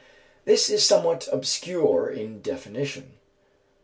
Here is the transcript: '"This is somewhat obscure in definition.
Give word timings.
'"This 0.45 0.67
is 0.71 0.83
somewhat 0.83 1.29
obscure 1.31 2.09
in 2.09 2.41
definition. 2.41 3.19